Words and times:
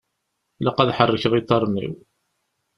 Ilaq 0.61 0.77
ad 0.79 0.93
ḥerkeɣ 0.97 1.33
iḍaṛṛen-iw. 1.39 1.93